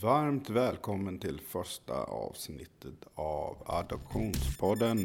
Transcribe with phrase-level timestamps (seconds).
[0.00, 4.98] Varmt välkommen till första avsnittet av Adoptionspodden.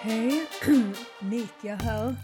[0.00, 0.46] Hej,
[1.20, 2.14] Nitja här.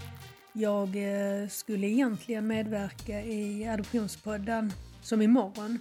[0.53, 4.73] Jag eh, skulle egentligen medverka i Adoptionspodden
[5.03, 5.79] som imorgon.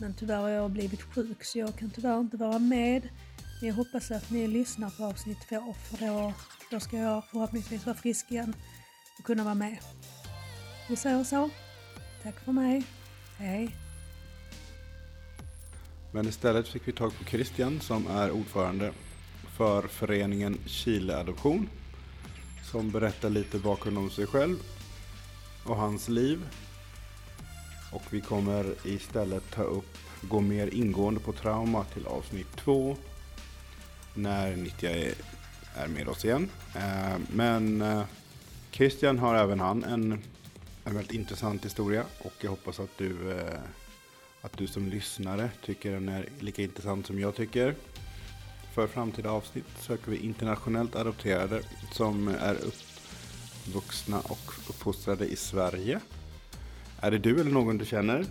[0.00, 3.08] Men tyvärr har jag blivit sjuk så jag kan tyvärr inte vara med.
[3.60, 6.32] Men jag hoppas att ni lyssnar på avsnitt två för då,
[6.70, 8.54] då ska jag förhoppningsvis vara frisk igen
[9.18, 9.78] och kunna vara med.
[10.88, 11.50] Vi säger så.
[12.22, 12.82] Tack för mig.
[13.36, 13.76] Hej.
[16.12, 18.92] Men istället fick vi tag på Christian som är ordförande
[19.56, 21.68] för föreningen Chile Adoption.
[22.70, 24.56] Som berättar lite bakgrund om sig själv
[25.66, 26.40] och hans liv.
[27.90, 32.96] Och vi kommer istället ta upp, gå mer ingående på trauma till avsnitt två.
[34.14, 35.14] När Nitya är,
[35.74, 36.48] är med oss igen.
[36.76, 38.02] Eh, men eh,
[38.70, 40.12] Christian har även han en,
[40.84, 43.60] en väldigt intressant historia och jag hoppas att du, eh,
[44.40, 47.74] att du som lyssnare tycker den är lika intressant som jag tycker.
[48.74, 56.00] För framtida avsnitt söker vi internationellt adopterade som är uppvuxna och uppfostrade i Sverige.
[57.02, 58.24] Är det du eller någon du känner?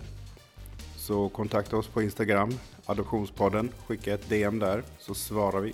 [0.96, 2.50] Så kontakta oss på Instagram,
[2.86, 3.70] Adoptionspodden.
[3.86, 5.72] Skicka ett DM där så svarar vi.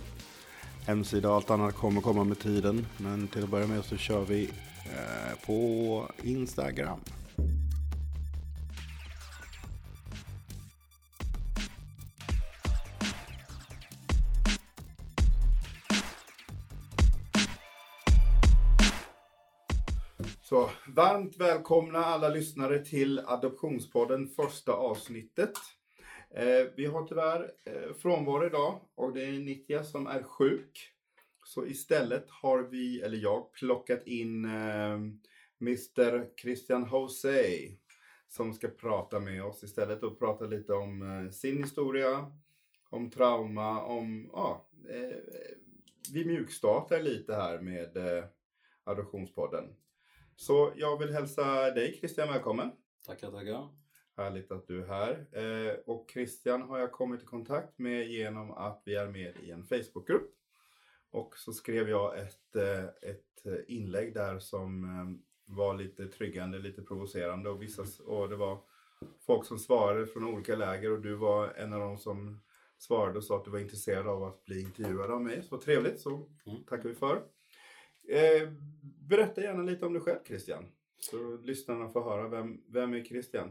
[0.87, 2.87] Hemsida och allt annat kommer komma med tiden.
[2.97, 4.45] Men till att börja med så kör vi
[4.85, 7.01] eh, på Instagram.
[20.57, 25.53] Så varmt välkomna alla lyssnare till Adoptionspodden första avsnittet.
[26.31, 30.91] Eh, vi har tyvärr eh, frånvaro idag och det är Nitya som är sjuk.
[31.45, 35.01] Så istället har vi, eller jag, plockat in eh,
[35.61, 37.47] Mr Christian Jose
[38.28, 42.33] som ska prata med oss istället och prata lite om eh, sin historia,
[42.91, 45.17] om trauma, om, ja, eh,
[46.12, 48.25] vi mjukstartar lite här med eh,
[48.84, 49.75] Adoptionspodden.
[50.37, 52.71] Så jag vill hälsa dig Christian välkommen.
[53.07, 53.69] Tackar, tackar.
[54.17, 55.27] Härligt att du är här.
[55.33, 59.51] Eh, och Christian har jag kommit i kontakt med genom att vi är med i
[59.51, 60.31] en Facebookgrupp.
[61.11, 66.83] Och så skrev jag ett, eh, ett inlägg där som eh, var lite tryggande, lite
[66.83, 68.59] provocerande och, vissa, och det var
[69.27, 72.41] folk som svarade från olika läger och du var en av dem som
[72.79, 75.43] svarade och sa att du var intresserad av att bli intervjuad av mig.
[75.43, 76.65] Så trevligt, så Mm.
[76.65, 77.23] tackar vi för.
[78.09, 78.49] Eh,
[79.09, 80.65] berätta gärna lite om dig själv Christian.
[80.99, 83.49] Så lyssnarna får höra, vem, vem är Christian?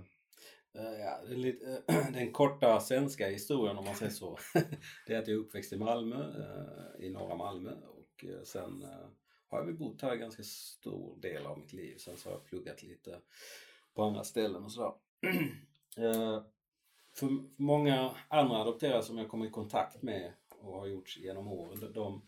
[0.73, 1.81] Eh, Ja, den, lite,
[2.13, 4.37] den korta svenska historien om man säger så.
[5.07, 8.83] det är att jag är uppväxt i Malmö, eh, i norra Malmö och eh, sen
[8.83, 9.07] eh,
[9.47, 11.97] har jag väl bott här ganska stor del av mitt liv.
[11.97, 13.19] Sen så har jag pluggat lite
[13.93, 14.93] på andra ställen och sådär.
[17.13, 17.29] För
[17.61, 22.21] många andra adopterade som jag kommer i kontakt med och har gjort genom åren, de,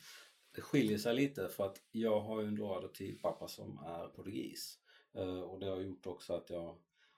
[0.58, 4.80] det skiljer sig lite för att jag har ju en adoptivpappa som är portugis.
[5.14, 6.78] Eh, och det har gjort också att jag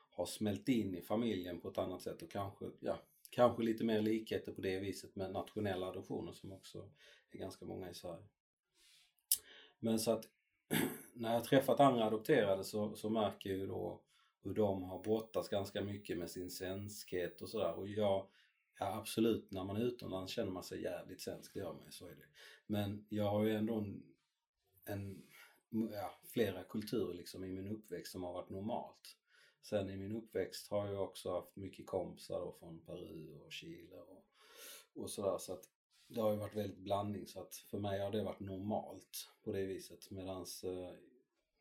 [0.10, 4.02] har smält in i familjen på ett annat sätt och kanske, ja, kanske lite mer
[4.02, 6.90] likheter på det viset med nationella adoptioner som också
[7.32, 8.26] är ganska många i Sverige.
[9.80, 10.28] Men så att
[11.14, 14.02] när jag träffat andra adopterade så, så märker jag ju då
[14.44, 18.28] hur de har brottats ganska mycket med sin svenskhet och sådär och jag
[18.80, 21.92] Ja absolut, när man är utomlands känner man sig jävligt svensk, det gör man ju,
[21.92, 22.26] så är det.
[22.68, 24.04] Men jag har ju ändå en,
[24.86, 25.24] en
[25.70, 29.18] ja, flera kulturer liksom i min uppväxt som har varit normalt.
[29.62, 33.96] Sen i min uppväxt har jag också haft mycket kompisar då från Peru och Chile
[33.96, 34.26] och,
[34.94, 35.38] och sådär.
[35.38, 35.64] Så att
[36.08, 37.28] det har ju varit väldigt blandning.
[37.28, 40.12] Så att för mig har det varit normalt på det viset.
[40.12, 40.94] Medans eh,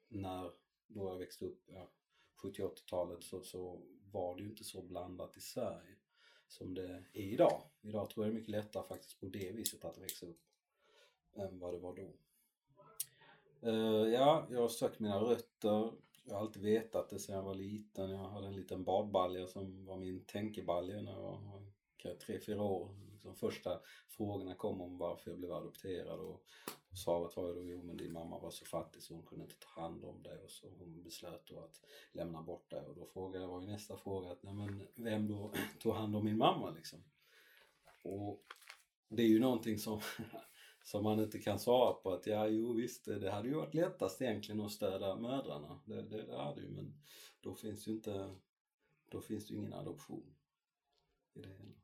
[0.08, 0.50] när
[0.86, 1.90] då jag växte upp, ja,
[2.42, 5.96] 70-80-talet så, så var det ju inte så blandat i Sverige
[6.48, 7.62] som det är idag.
[7.80, 10.40] Idag tror jag det är mycket lättare faktiskt på det viset att växa upp
[11.34, 12.12] än vad det var då.
[13.68, 15.92] Uh, ja, jag har sökt mina rötter.
[16.24, 18.10] Jag har alltid vetat det sedan jag var liten.
[18.10, 21.66] Jag hade en liten badbalja som var min tänkebalja när jag var
[21.96, 26.42] kanske tre, fyra år de första frågorna kom om varför jag blev adopterad och,
[26.90, 29.44] och svaret var ju då jo men din mamma var så fattig så hon kunde
[29.44, 31.80] inte ta hand om dig och så hon beslöt då att
[32.12, 35.28] lämna bort dig och då frågade jag, var ju nästa fråga att nej men vem
[35.28, 37.04] då tog hand om min mamma liksom?
[38.02, 38.46] Och
[39.08, 40.00] det är ju någonting som
[40.90, 44.22] som man inte kan svara på att ja, jo visst, det hade ju varit lättast
[44.22, 45.80] egentligen att stödja mödrarna.
[45.84, 46.94] Det, det, det hade ju, men
[47.40, 48.34] då finns ju inte,
[49.08, 50.34] då finns det ju ingen adoption
[51.34, 51.74] i det hela.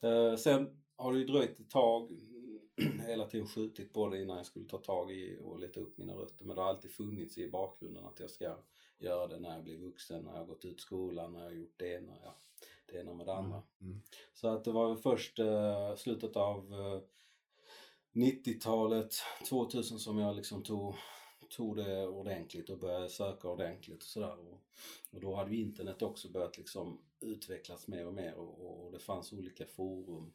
[0.00, 2.10] Eh, sen har det ju dröjt ett tag,
[3.06, 6.12] hela tiden skjutit på det innan jag skulle ta tag i och leta upp mina
[6.12, 6.44] rötter.
[6.44, 8.56] Men det har alltid funnits i bakgrunden att jag ska
[8.98, 11.92] göra det när jag blir vuxen, när jag gått ut skolan, när jag gjort det
[11.92, 12.36] ena, ja,
[12.86, 13.62] det ena med det andra.
[13.80, 13.92] Mm.
[13.92, 14.02] Mm.
[14.34, 17.00] Så att det var först eh, slutet av eh,
[18.12, 19.14] 90-talet,
[19.48, 20.94] 2000 som jag liksom tog,
[21.48, 24.38] tog det ordentligt och började söka ordentligt och sådär.
[24.38, 24.62] Och,
[25.10, 28.98] och då hade ju internet också börjat liksom utvecklas mer och mer och, och det
[28.98, 30.32] fanns olika forum.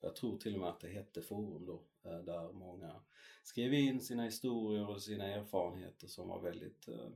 [0.00, 3.00] Jag tror till och med att det hette forum då, eh, där många
[3.42, 7.08] skrev in sina historier och sina erfarenheter som var väldigt eh,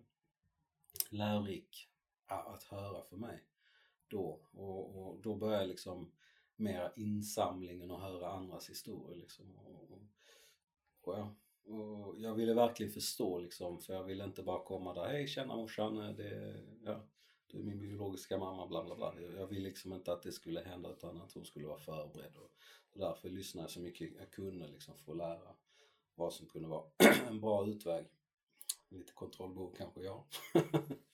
[1.11, 1.89] lärorik
[2.27, 3.45] att höra för mig
[4.09, 4.41] då.
[4.53, 6.13] Och, och då började jag liksom
[6.57, 9.59] mera insamlingen och höra andras historier liksom.
[9.59, 10.01] Och, och,
[11.01, 11.35] och, ja
[11.69, 15.57] och jag ville verkligen förstå liksom, för jag ville inte bara komma där, hej tjena
[15.57, 17.07] morsan, eh, det, ja,
[17.47, 19.15] du är min biologiska mamma, bla bla bla.
[19.37, 22.37] Jag ville liksom inte att det skulle hända utan att hon skulle vara förberedd.
[22.37, 22.51] Och,
[22.93, 25.55] och därför lyssnade jag så mycket jag kunde liksom för att lära
[26.15, 26.85] vad som kunde vara
[27.29, 28.07] en bra utväg.
[28.89, 30.25] Lite kontrollbehov kanske, jag
[30.55, 31.05] um,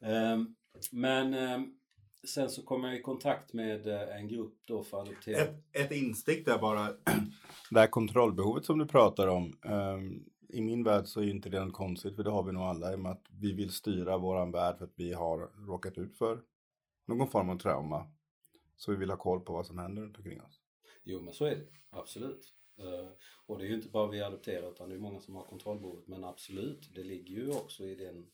[0.00, 0.56] ehm,
[0.92, 1.78] men um,
[2.26, 5.42] sen så kom jag i kontakt med eh, en grupp då för adoptera.
[5.42, 6.88] Ett, ett instick där bara.
[7.70, 9.58] Det här kontrollbehovet som du pratar om.
[9.62, 12.52] Um, I min värld så är ju inte det något konstigt för det har vi
[12.52, 15.66] nog alla i och med att vi vill styra våran värld för att vi har
[15.66, 16.40] råkat ut för
[17.06, 18.06] någon form av trauma.
[18.76, 20.60] Så vi vill ha koll på vad som händer runt omkring oss.
[21.04, 22.54] Jo men så är det, absolut.
[22.80, 23.08] Uh,
[23.46, 26.08] och det är ju inte bara vi adopterar utan det är många som har kontrollbehovet
[26.08, 28.26] men absolut, det ligger ju också i den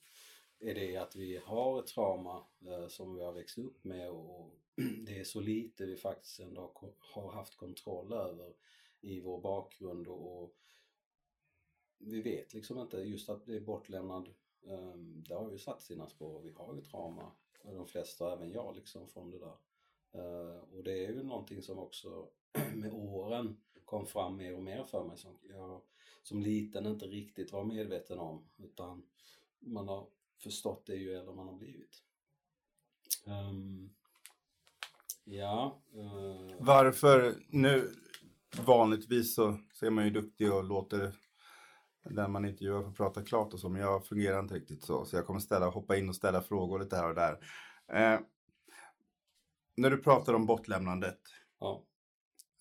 [0.64, 4.50] är det att vi har ett trauma eh, som vi har växt upp med och
[5.06, 8.54] det är så lite vi faktiskt ändå har haft kontroll över
[9.00, 10.54] i vår bakgrund och, och
[11.98, 14.28] vi vet liksom inte just att bli bortlämnad
[14.66, 16.40] eh, det har ju satt sina spår.
[16.42, 17.32] Vi har ju trauma,
[17.62, 19.56] de flesta, även jag liksom från det där.
[20.12, 22.28] Eh, och det är ju någonting som också
[22.74, 25.82] med åren kom fram mer och mer för mig som jag
[26.22, 29.02] som liten inte riktigt var medveten om utan
[29.58, 30.06] man har
[30.42, 32.02] förstått det ju äldre man har blivit.
[33.26, 33.94] Um,
[35.24, 35.82] ja.
[35.94, 36.56] Uh...
[36.60, 37.92] Varför nu
[38.60, 41.14] vanligtvis så, så är man ju duktig och låter
[42.10, 45.04] den man intervjuar få prata klart och så, men jag fungerar inte riktigt så.
[45.04, 47.32] Så jag kommer ställa, hoppa in och ställa frågor lite här och där.
[47.92, 48.20] Eh,
[49.76, 51.20] när du pratar om bortlämnandet.
[51.60, 51.84] Ja.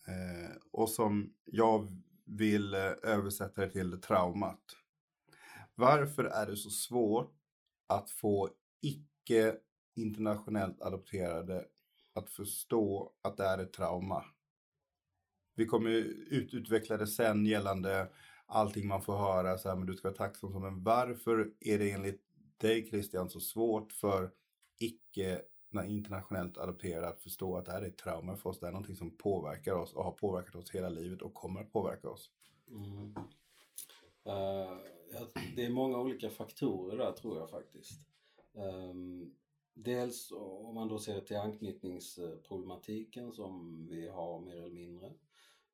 [0.08, 1.88] Eh, och som jag
[2.26, 4.62] vill eh, översätta det till traumat.
[5.76, 7.36] Varför är det så svårt
[7.94, 8.50] att få
[8.82, 9.56] icke
[9.96, 11.66] internationellt adopterade
[12.14, 14.26] att förstå att det är ett trauma.
[15.56, 18.10] Vi kommer ut, utveckla det sen gällande
[18.46, 20.62] allting man får höra, så här, men du ska vara tacksam.
[20.62, 22.22] Men varför är det enligt
[22.58, 24.32] dig Christian så svårt för
[24.80, 25.42] icke
[25.88, 28.60] internationellt adopterade att förstå att det här är ett trauma för oss.
[28.60, 31.72] Det är någonting som påverkar oss och har påverkat oss hela livet och kommer att
[31.72, 32.30] påverka oss.
[32.68, 33.16] Mm.
[34.28, 34.80] Uh,
[35.56, 38.00] det är många olika faktorer där tror jag faktiskt.
[38.54, 39.36] Um,
[39.74, 45.08] dels om man då ser till anknytningsproblematiken som vi har mer eller mindre.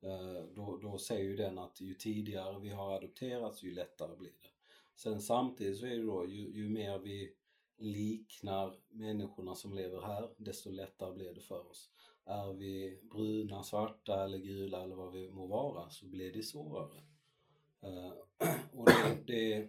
[0.04, 4.34] Uh, då, då säger ju den att ju tidigare vi har adopterats ju lättare blir
[4.42, 4.48] det.
[4.94, 7.34] Sen samtidigt så är det då ju, ju mer vi
[7.78, 11.90] liknar människorna som lever här desto lättare blir det för oss.
[12.24, 17.02] Är vi bruna, svarta eller gula eller vad vi må vara så blir det svårare.
[17.82, 18.12] Eh,
[18.72, 19.68] och det, det,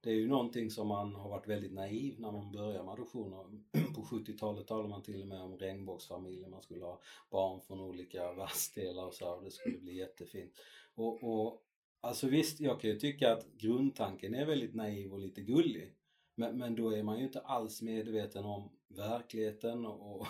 [0.00, 3.44] det, är ju någonting som man har varit väldigt naiv när man börjar med adoptioner.
[3.94, 8.32] På 70-talet talade man till och med om regnbågsfamiljer, man skulle ha barn från olika
[8.32, 10.52] världsdelar och så och det skulle bli jättefint.
[10.94, 11.62] Och, och
[12.04, 15.94] Alltså visst, jag kan ju tycka att grundtanken är väldigt naiv och lite gullig.
[16.34, 20.26] Men, men då är man ju inte alls medveten om verkligheten och,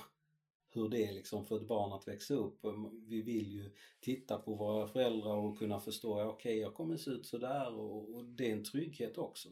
[0.73, 2.65] hur det är liksom för ett barn att växa upp.
[3.09, 7.11] Vi vill ju titta på våra föräldrar och kunna förstå, okej okay, jag kommer se
[7.11, 9.49] ut sådär och, och det är en trygghet också.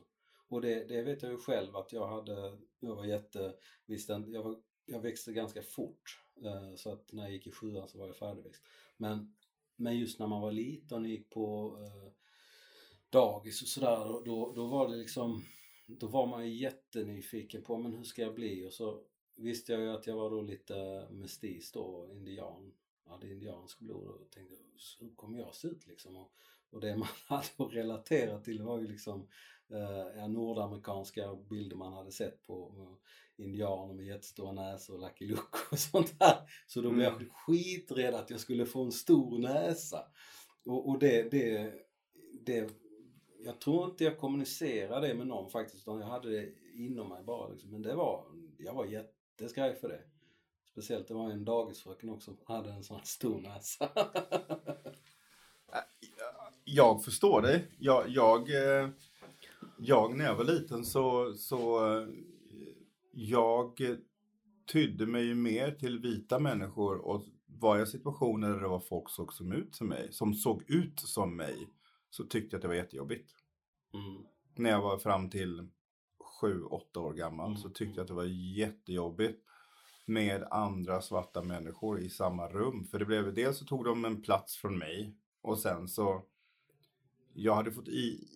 [0.49, 3.55] Och det, det vet jag ju själv att jag hade, jag var jätte,
[3.87, 7.89] visst jag, var, jag växte ganska fort eh, så att när jag gick i sjuan
[7.89, 8.62] så var jag färdigväxt.
[8.97, 9.35] Men,
[9.77, 12.12] men just när man var liten och gick på eh,
[13.11, 15.45] dagis och sådär då, då var det liksom
[15.87, 19.00] då var man ju jättenyfiken på men hur ska jag bli och så
[19.40, 22.73] visste jag ju att jag var då lite mestis då, indian.
[23.04, 24.54] Jag hade indiansk blod och tänkte
[25.00, 26.16] hur kommer jag se ut liksom?
[26.16, 26.32] Och,
[26.70, 29.28] och det man hade att relatera till var ju liksom
[29.70, 32.97] eh, nordamerikanska bilder man hade sett på uh,
[33.44, 36.37] indianer med jättestora näsor och Lucky Luke och sånt där.
[36.66, 37.28] Så då blev jag mm.
[37.30, 40.04] skiträdd att jag skulle få en stor näsa.
[40.66, 41.75] Och, och det, det,
[42.47, 42.70] det
[43.44, 47.23] jag tror inte jag kommunicerade det med någon faktiskt utan jag hade det inom mig
[47.25, 47.70] bara liksom.
[47.70, 48.26] Men det var,
[48.59, 50.00] jag var jätte jätteskraj för det.
[50.64, 53.88] Speciellt det var en dagisfröken också som hade en sån här stor näsa.
[56.64, 57.70] Jag förstår dig.
[57.78, 58.88] Jag, jag, eh,
[59.78, 62.09] jag när jag var liten så, så eh,
[63.12, 63.80] jag
[64.73, 68.80] tydde mig ju mer till vita människor och var jag i situationer där det var
[68.80, 71.68] folk som såg ut som mig, som såg ut som mig,
[72.11, 73.30] så tyckte jag att det var jättejobbigt.
[73.94, 74.23] Mm.
[74.54, 75.68] När jag var fram till
[76.40, 77.59] sju, åtta år gammal Mm.
[77.62, 79.44] så tyckte jag att det var jättejobbigt
[80.06, 82.85] med andra svarta människor i samma rum.
[82.85, 86.23] För det blev, dels så tog de en plats från mig och sen så,
[87.35, 88.28] jag hade fått i,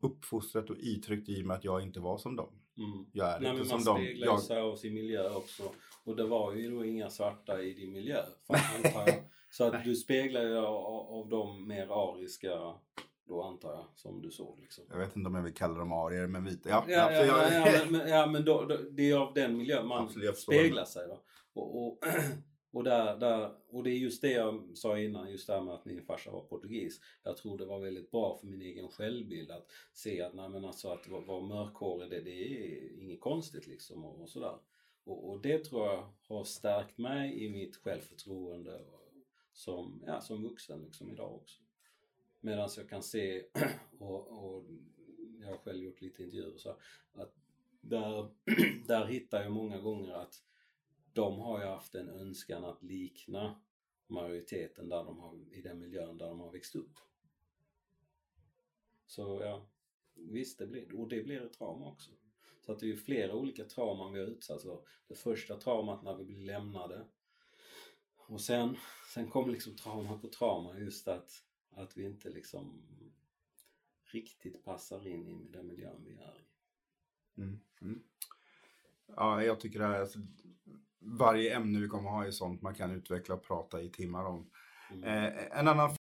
[0.00, 2.48] uppfostrat och itryckt i mig att jag inte var som dem.
[2.78, 3.06] Mm.
[3.12, 3.96] Jag är Nej, inte men som man dem.
[3.96, 5.62] speglar Jag, sig av sin miljö också.
[6.04, 9.14] Och det var ju då inga svarta i din miljö, antar jag.
[9.52, 10.74] Så att du speglar av,
[11.20, 12.74] av de mer ariska,
[13.30, 14.84] då antar jag, som du såg liksom.
[14.90, 16.68] jag vet inte om jag vill kalla dem arier, men vita.
[16.68, 19.86] Ja, Ja, ja, Jag- ja, men, ja, men då, då, det är av den miljön
[19.86, 21.08] man Absolut, speglar sig.
[21.08, 21.18] Va?
[21.52, 21.98] Och, och,
[22.72, 25.74] och, där, där, och det är just det jag sa innan, just det här med
[25.74, 27.00] att min farsa var portugis.
[27.22, 30.64] Jag tror det var väldigt bra för min egen självbild att se att, nej, men
[30.64, 34.56] alltså, att vara, vara mörkhårig, det, det är inget konstigt liksom och, och sådär.
[35.04, 38.80] Och, och det tror jag har stärkt mig i mitt självförtroende
[39.52, 41.60] som, ja, som vuxen liksom idag också.
[42.40, 43.44] Medan jag kan se,
[43.98, 44.64] och, och
[45.40, 46.76] jag har själv gjort lite intervjuer så,
[47.12, 47.34] att
[47.80, 48.30] där,
[48.86, 50.42] där hittar jag många gånger att
[51.12, 53.60] de har ju haft en önskan att likna
[54.06, 56.98] majoriteten där de har, i den miljön där de har växt upp.
[59.06, 59.66] Så ja,
[60.14, 62.10] visst det blir, och det blir ett trauma också.
[62.60, 64.82] Så att det är ju flera olika trauman vi har utsatts för.
[65.08, 67.04] Det första traumat när vi blir lämnade.
[68.16, 68.76] Och sen,
[69.14, 72.82] sen kommer liksom trauma på trauma just att, att vi inte liksom
[74.12, 76.44] riktigt passar in i den miljön vi är i.
[77.40, 77.60] Mm.
[77.80, 78.02] Mm.
[79.16, 80.18] Ja, jag tycker det här, alltså,
[80.98, 84.50] varje ämne vi kommer ha är sånt man kan utveckla och prata i timmar om.
[84.90, 85.04] Mm.
[85.04, 85.96] Eh, en annan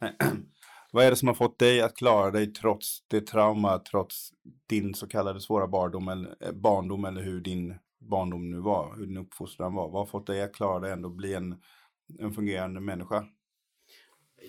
[0.92, 4.32] Vad är det som har fått dig att klara dig trots det trauma, trots
[4.66, 7.78] din så kallade svåra barndom eller, eh, barndom eller hur din
[8.08, 9.88] barndom nu var, hur din uppfostran var?
[9.88, 11.62] Vad har fått dig att klara dig ändå bli en,
[12.18, 13.26] en fungerande människa?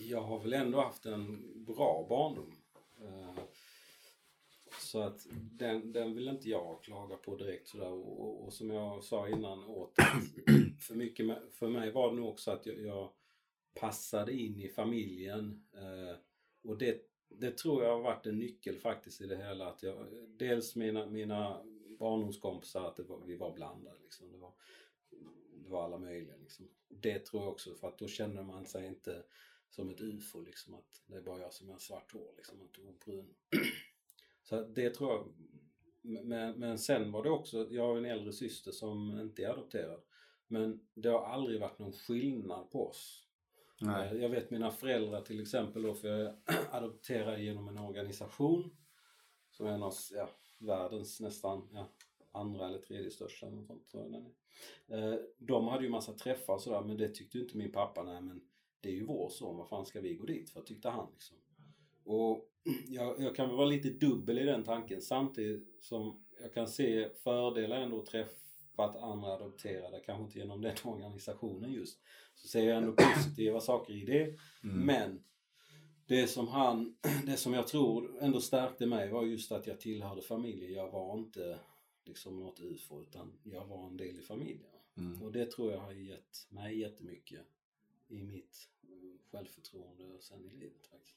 [0.10, 2.54] Jag har väl ändå haft en bra barndom.
[3.02, 3.44] Eh,
[4.80, 8.70] Så att den, den vill inte jag klaga på direkt sådär och, och, och som
[8.70, 9.94] jag sa innan åt
[10.88, 13.10] för, mycket, för mig var det nog också att jag, jag
[13.80, 16.18] passade in i familjen eh,
[16.64, 19.68] och det, det tror jag har varit en nyckel faktiskt i det hela.
[19.70, 20.08] Att jag,
[20.40, 21.62] dels mina, mina
[22.00, 24.32] barndomskompisar, att det var, vi var blandade liksom.
[24.32, 24.54] Det var,
[25.64, 26.70] det var alla möjliga liksom.
[26.88, 29.24] Det tror jag också för att då känner man sig inte
[29.70, 32.78] som ett ufo liksom att det är bara jag som har svart hår liksom, att
[32.78, 33.36] och brun.
[34.44, 35.34] Så det tror jag.
[36.02, 40.02] Men, men sen var det också, jag har en äldre syster som inte är adopterad.
[40.48, 43.30] Men det har aldrig varit någon skillnad på oss.
[43.82, 44.08] Nej.
[44.08, 46.36] Eh, Jag vet mina föräldrar till exempel då, för jag
[46.72, 48.78] adopterade genom en organisation
[49.52, 50.30] som är en av ja,
[50.60, 51.90] världens nästan ja,
[52.32, 53.46] andra eller tredje största.
[53.46, 54.24] eller något sånt, tror jag.
[55.00, 58.22] Eh, De hade ju massa träffar och sådär men det tyckte inte min pappa, nej
[58.22, 58.42] men
[58.82, 61.38] det är ju vår son, vad fan ska vi gå dit för, tyckte han liksom.
[62.04, 62.50] Och
[62.88, 67.10] jag, jag kan väl vara lite dubbel i den tanken samtidigt som jag kan se
[67.10, 72.00] fördelar ändå att träffat andra adopterade, kanske inte genom den organisationen just.
[72.36, 74.24] Så ser jag ändå positiva saker i det.
[74.64, 74.86] Mm.
[74.86, 75.24] Men
[76.10, 80.22] det som han, det som jag tror ändå stärkte mig var just att jag tillhörde
[80.22, 80.74] familjen.
[80.74, 81.60] Jag var inte
[82.06, 84.72] liksom något ufo utan jag var en del i familjen.
[84.98, 85.22] Mm.
[85.22, 87.42] Och det tror jag har gett mig jättemycket
[88.08, 91.16] i mitt eh, självförtroende sen i livet faktiskt.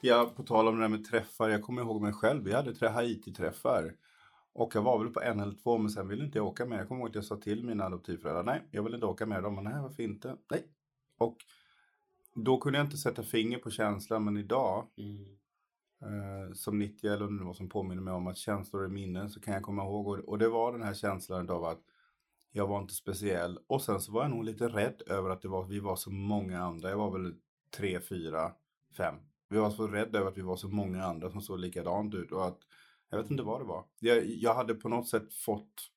[0.00, 1.48] Ja, på tal om det där med träffar.
[1.48, 2.44] Jag kommer ihåg mig själv.
[2.44, 3.96] Vi hade tre Haiti-träffar.
[4.52, 6.80] Och jag var väl på en eller två, men sen ville inte jag åka med.
[6.80, 9.42] Jag kommer ihåg att jag sa till mina adoptivföräldrar, nej, jag vill inte åka med.
[9.42, 10.36] De bara, nej, varför inte?
[10.50, 10.66] Nej.
[11.18, 11.36] Och
[12.44, 15.24] då kunde jag inte sätta finger på känslan, men idag, Mm.
[16.02, 19.54] eh, som 90 eller vad som påminner mig om att känslor är minnen, så kan
[19.54, 20.08] jag komma ihåg.
[20.08, 21.80] Och, och det var den här känslan av att
[22.52, 23.58] jag var inte speciell.
[23.66, 26.10] Och sen så var jag nog lite rädd över att det var, vi var så
[26.10, 26.90] många andra.
[26.90, 27.34] Jag var väl
[27.76, 28.52] tre, fyra,
[28.96, 29.14] fem.
[29.48, 32.32] Vi var så rädda över att vi var så många andra som såg likadant ut.
[32.32, 32.58] Och att,
[33.10, 33.84] jag vet inte vad det var.
[33.98, 35.90] Jag, jag hade på något sätt fått,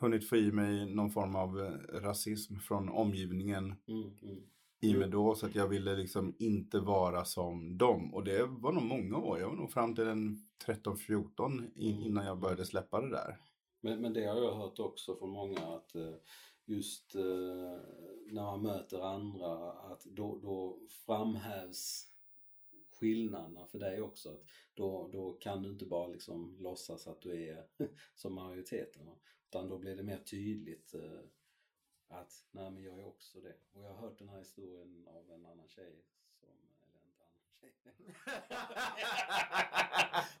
[0.00, 4.42] hunnit få i mig någon form av eh, rasism från omgivningen Mm, mm.
[4.80, 5.34] I mig då.
[5.34, 8.14] Så att jag ville liksom inte vara som dem.
[8.14, 9.40] Och det var nog många år.
[9.40, 12.06] Jag var nog fram till en 13-14 in, Mm.
[12.06, 13.40] innan jag började släppa det där.
[13.80, 16.14] Men, men det har jag hört också från många att eh,
[16.64, 17.22] just eh,
[18.30, 22.04] när man möter andra att då, då framhävs
[23.00, 24.28] skillnaderna för dig också.
[24.28, 24.42] Att
[24.74, 27.64] då, då kan du inte bara liksom låtsas att du är
[28.14, 29.02] som majoriteten.
[29.48, 31.20] Utan då blir det mer tydligt eh,
[32.08, 33.54] att nej men jag är också det.
[33.72, 36.04] Och jag har hört den här historien av en annan tjej
[36.40, 36.48] som,
[36.82, 37.72] eller inte annan tjej.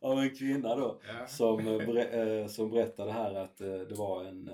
[0.00, 1.00] av en kvinna då.
[1.06, 1.26] Ja.
[1.26, 4.50] Som, eh, ber, eh, som berättade här att eh, det var en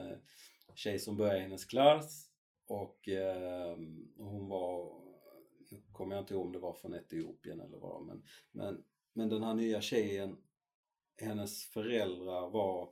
[0.74, 2.30] tjej som började i hennes klass
[2.66, 3.76] och eh,
[4.16, 5.00] hon var,
[5.70, 9.28] nu kommer jag inte ihåg om det var från Etiopien eller vad men, men, men
[9.28, 10.36] den här nya tjejen,
[11.16, 12.88] hennes föräldrar var,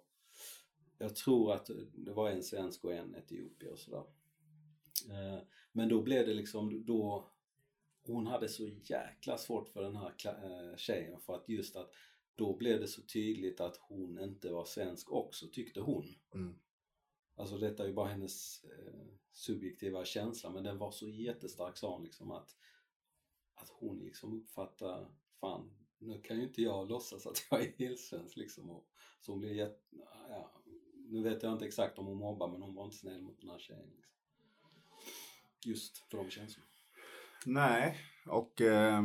[1.02, 4.04] jag tror att det var en svensk och en etiopier och sådär.
[5.10, 5.42] Eh,
[5.72, 7.30] men då blev det liksom, då
[8.02, 11.90] hon hade så jäkla svårt för den här eh, tjejen för att just att
[12.34, 16.14] då blev det så tydligt att hon inte var svensk också tyckte hon.
[16.34, 16.54] Mm.
[17.34, 21.94] Alltså detta är ju bara hennes eh, subjektiva känsla men den var så jättestark sa
[21.94, 22.56] hon liksom att,
[23.54, 25.08] att hon liksom uppfattar
[25.40, 25.70] fan
[26.02, 28.70] nu kan ju inte jag låtsas att jag är helsvensk liksom.
[28.70, 28.86] Och,
[29.20, 29.96] så hon blev jätte,
[30.28, 30.61] ja,
[31.12, 33.50] nu vet jag inte exakt om hon mobbar men hon var inte snäll mot den
[33.50, 33.90] här tjejen.
[33.96, 34.12] Liksom.
[35.64, 36.68] Just för de känslorna.
[37.46, 39.02] Nej, och eh,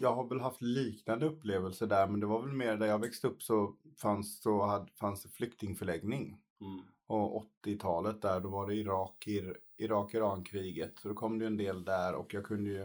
[0.00, 3.26] jag har väl haft liknande upplevelser där, men det var väl mer där jag växte
[3.26, 6.40] upp så fanns, så hade, fanns det flyktingförläggning.
[6.60, 6.82] Mm.
[7.06, 10.98] Och 80-talet där, då var det Irak, Ir, Irak-Iran-kriget.
[10.98, 12.78] Så då kom det en del där och jag kunde ju...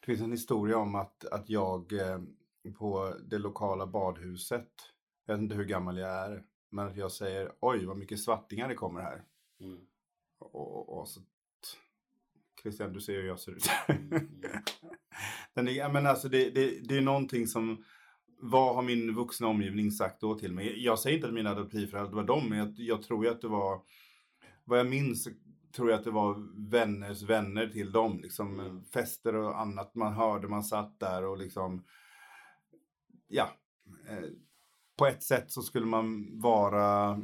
[0.00, 2.20] Det finns en historia om att, att jag eh,
[2.78, 4.70] på det lokala badhuset,
[5.26, 8.68] jag vet inte hur gammal jag är, men att jag säger oj vad mycket svartingar
[8.68, 9.22] det kommer här.
[9.60, 9.78] Mm.
[10.38, 11.20] Och, och, och så...
[12.62, 13.70] Christian, du ser hur jag ser ut.
[13.88, 14.12] Mm.
[14.12, 14.28] Mm.
[15.54, 17.84] Den är, men alltså det, det, det är någonting som,
[18.40, 20.84] vad har min vuxna omgivning sagt då till mig?
[20.84, 23.48] Jag säger inte att mina adoptivföräldrar var dem, men jag, jag tror ju att det
[23.48, 23.80] var,
[24.64, 25.28] vad jag minns,
[25.76, 26.36] tror jag att det var
[26.70, 28.20] vänners vänner till dem.
[28.22, 28.84] Liksom Mm.
[28.84, 31.84] fester och annat man hörde, man satt där och liksom,
[33.28, 33.50] ja.
[34.96, 37.20] På ett sätt så skulle man vara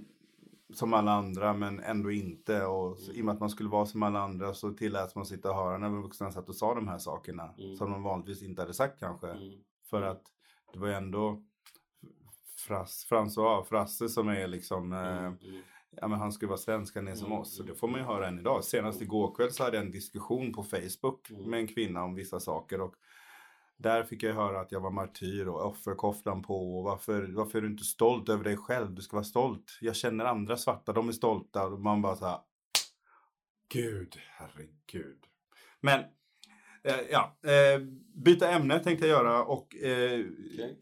[0.75, 2.65] som alla andra men ändå inte.
[2.67, 5.27] Och så, i och med att man skulle vara som alla andra så tilläts man
[5.27, 7.55] sitta och höra när vuxna satt och sa de här sakerna.
[7.59, 7.77] Mm.
[7.77, 9.29] Som de vanligtvis inte hade sagt kanske.
[9.31, 9.61] Mm.
[9.91, 10.23] För att
[10.73, 11.43] det var ju ändå
[12.67, 15.25] Frass, François, Frasse som är liksom, eh, Mm.
[15.25, 15.63] Mm.
[15.91, 17.57] ja men han skulle vara svensk, han är som Mm, oss.
[17.57, 18.15] Så mm, det får man ju mm.
[18.15, 18.65] höra än idag.
[18.65, 21.51] Senast igår kväll så hade jag en diskussion på Facebook Mm.
[21.51, 22.81] med en kvinna om vissa saker.
[22.81, 22.95] Och
[23.83, 26.79] där fick jag höra att jag var martyr och offerkofflan på.
[26.79, 28.95] Och varför, varför är du inte stolt över dig själv?
[28.95, 29.79] Du ska vara stolt.
[29.81, 31.67] Jag känner andra svarta, de är stolta.
[31.67, 32.39] Och man bara så här.
[33.69, 35.27] Gud, herregud.
[35.81, 36.01] Men,
[36.85, 37.37] eh, ja.
[37.51, 37.81] Eh,
[38.15, 40.77] byta ämne tänkte jag göra och eh, okay.